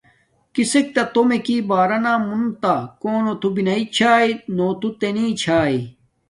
کسک 0.55 0.85
تہ 0.95 1.03
تومیکی 1.13 1.57
بارانا 1.69 2.13
مونتہ، 2.25 2.73
کونے 3.01 3.33
بیݵ 3.55 3.81
چھاݷ 3.95 4.27
نو 4.55 4.67
تنی 4.99 5.25
چھݵ، 5.41 5.75